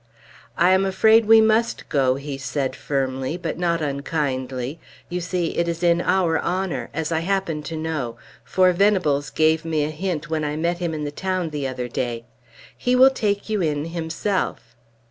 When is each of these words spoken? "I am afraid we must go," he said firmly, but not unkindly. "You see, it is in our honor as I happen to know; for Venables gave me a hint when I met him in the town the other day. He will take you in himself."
"I 0.57 0.71
am 0.71 0.83
afraid 0.83 1.25
we 1.27 1.41
must 1.41 1.87
go," 1.87 2.15
he 2.15 2.35
said 2.35 2.75
firmly, 2.75 3.37
but 3.37 3.59
not 3.59 3.83
unkindly. 3.83 4.79
"You 5.09 5.21
see, 5.21 5.51
it 5.55 5.67
is 5.67 5.83
in 5.83 6.01
our 6.01 6.39
honor 6.39 6.89
as 6.91 7.11
I 7.11 7.19
happen 7.19 7.61
to 7.61 7.75
know; 7.77 8.17
for 8.43 8.71
Venables 8.73 9.29
gave 9.29 9.63
me 9.63 9.85
a 9.85 9.91
hint 9.91 10.27
when 10.27 10.43
I 10.43 10.55
met 10.55 10.79
him 10.79 10.95
in 10.95 11.03
the 11.03 11.11
town 11.11 11.51
the 11.51 11.67
other 11.67 11.87
day. 11.87 12.25
He 12.75 12.95
will 12.95 13.11
take 13.11 13.47
you 13.47 13.61
in 13.61 13.85
himself." 13.85 14.75